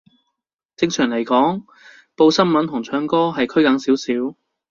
[0.77, 1.63] 正常嚟講，
[2.15, 4.35] 報新聞同唱歌係拘謹少少